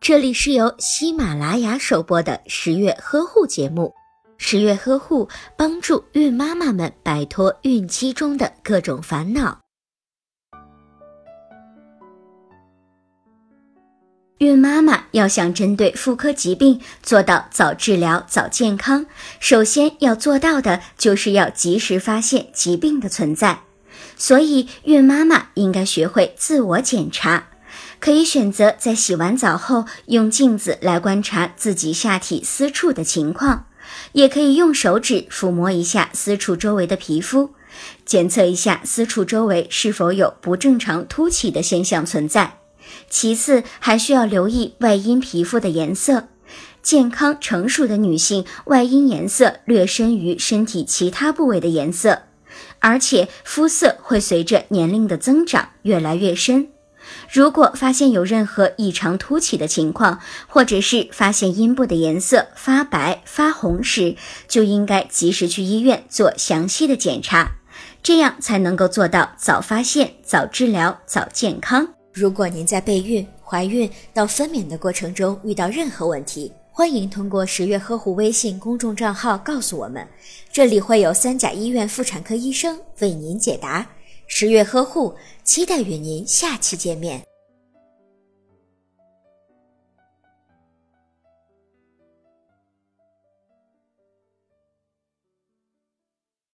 [0.00, 3.92] 这里是由喜马拉雅首播的十月呵护节目。
[4.36, 9.60] 十月呵护帮助孕妈妈们摆脱孕期中的各种烦恼。
[14.38, 19.06] 孕妈妈要想针对妇科疾病做到早治疗、早健康，
[19.40, 23.60] 首先要做到的就是要及时发现疾病的存在。
[24.16, 27.48] 所以，孕妈妈应该学会自我检查。
[28.00, 33.66] 可以选择在洗完澡后用镜子来观察自己下体私处的情况，
[34.12, 37.50] 也可以用手指抚摸一下私处周围的皮肤，
[38.04, 42.58] 检测一下私处周围是否有不正常凸起的现象存在。
[43.08, 46.28] 其次，还需要留意外阴皮肤的颜色。
[46.82, 52.24] 健康成熟的女性外阴颜色略深于身体其他部位的颜色，
[52.78, 56.73] 而且肤色会随着年龄的增长越来越深。
[57.30, 64.16] 如果发现有任何异常凸起的情况，或者是发现阴部的颜色发白发红时，
[64.48, 67.52] 就应该及时去医院做详细的检查，
[68.02, 71.88] 这样才能够做到早发现、早治疗、早健康。
[72.12, 80.06] 如果您在备孕、怀孕到分娩的过程中遇到任何问题，欢迎通过十月呵护微信公众账号告诉我们，
[80.52, 83.86] 这里会有三甲医院妇产科医生为您解答。
[84.26, 87.24] 十月呵护，期待与您下期见面。